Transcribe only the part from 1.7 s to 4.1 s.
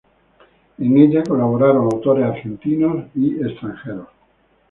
autores argentinos y del extranjero.